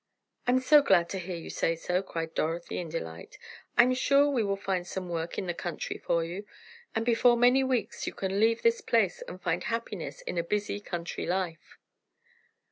[0.47, 3.37] "I'm so glad to hear you say so!" cried Dorothy, in delight.
[3.77, 6.43] "I'm sure we will find some work in the country for you,
[6.95, 10.79] and before many weeks you can leave this place, and find happiness in a busy,
[10.79, 11.77] country life."